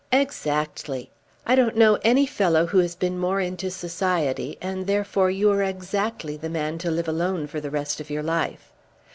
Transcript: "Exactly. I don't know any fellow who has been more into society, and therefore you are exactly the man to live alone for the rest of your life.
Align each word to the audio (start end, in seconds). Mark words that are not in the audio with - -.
"Exactly. 0.11 1.11
I 1.45 1.53
don't 1.53 1.77
know 1.77 1.99
any 2.01 2.25
fellow 2.25 2.65
who 2.65 2.79
has 2.79 2.95
been 2.95 3.19
more 3.19 3.39
into 3.39 3.69
society, 3.69 4.57
and 4.59 4.87
therefore 4.87 5.29
you 5.29 5.51
are 5.51 5.61
exactly 5.61 6.35
the 6.35 6.49
man 6.49 6.79
to 6.79 6.89
live 6.89 7.07
alone 7.07 7.45
for 7.45 7.61
the 7.61 7.69
rest 7.69 7.99
of 7.99 8.09
your 8.09 8.23
life. 8.23 8.71